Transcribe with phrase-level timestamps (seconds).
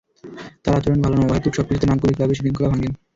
[0.63, 2.91] তাঁর আচরণ ভালো নয়, অহেতুক সবকিছুতে নাক গলিয়ে ক্লাবে শৃঙ্খলা ভাঙেন।